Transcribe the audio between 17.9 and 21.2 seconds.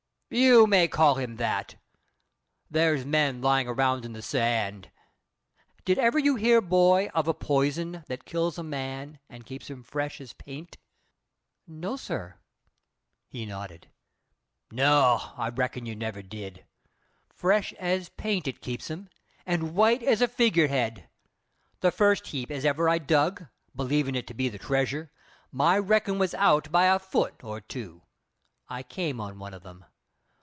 paint it keeps 'em, and white as a figure head.